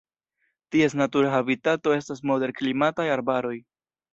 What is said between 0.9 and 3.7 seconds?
natura habitato estas moderklimataj arbaroj.